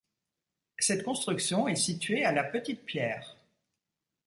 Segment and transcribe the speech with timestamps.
[0.79, 3.37] Cette construction est située à La Petite-Pierre.